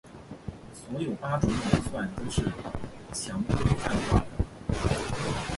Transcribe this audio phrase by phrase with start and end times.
[0.73, 2.41] 所有八种演算都是
[3.13, 4.25] 强规范化的。